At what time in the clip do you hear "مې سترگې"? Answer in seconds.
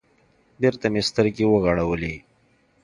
0.93-1.45